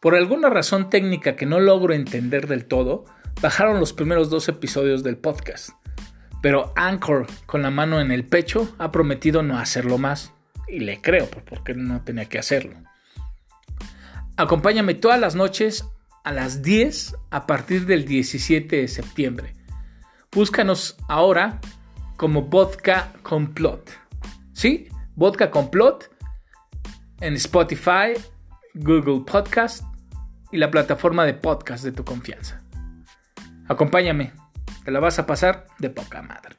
Por 0.00 0.14
alguna 0.14 0.48
razón 0.48 0.88
técnica 0.88 1.36
que 1.36 1.44
no 1.44 1.60
logro 1.60 1.92
entender 1.92 2.46
del 2.46 2.64
todo, 2.64 3.04
bajaron 3.42 3.80
los 3.80 3.92
primeros 3.92 4.30
dos 4.30 4.48
episodios 4.48 5.02
del 5.02 5.18
podcast. 5.18 5.70
Pero 6.40 6.72
Anchor, 6.74 7.26
con 7.44 7.60
la 7.60 7.70
mano 7.70 8.00
en 8.00 8.10
el 8.10 8.24
pecho, 8.24 8.74
ha 8.78 8.92
prometido 8.92 9.42
no 9.42 9.58
hacerlo 9.58 9.98
más. 9.98 10.32
Y 10.68 10.80
le 10.80 11.02
creo, 11.02 11.28
pues, 11.28 11.44
porque 11.46 11.74
no 11.74 12.00
tenía 12.02 12.24
que 12.24 12.38
hacerlo. 12.38 12.76
Acompáñame 14.38 14.94
todas 14.94 15.20
las 15.20 15.34
noches 15.34 15.86
a 16.24 16.32
las 16.32 16.62
10 16.62 17.16
a 17.30 17.46
partir 17.46 17.84
del 17.84 18.06
17 18.06 18.76
de 18.76 18.88
septiembre. 18.88 19.52
Búscanos 20.32 20.96
ahora 21.08 21.60
como 22.16 22.44
Vodka 22.44 23.12
Complot. 23.22 23.90
¿Sí? 24.54 24.88
Vodka 25.14 25.50
Complot 25.50 26.10
en 27.20 27.34
Spotify, 27.34 28.14
Google 28.72 29.24
Podcast 29.26 29.89
y 30.52 30.58
la 30.58 30.70
plataforma 30.70 31.24
de 31.24 31.34
podcast 31.34 31.84
de 31.84 31.92
tu 31.92 32.04
confianza. 32.04 32.62
Acompáñame, 33.68 34.32
te 34.84 34.90
la 34.90 35.00
vas 35.00 35.18
a 35.18 35.26
pasar 35.26 35.66
de 35.78 35.90
poca 35.90 36.22
madre. 36.22 36.56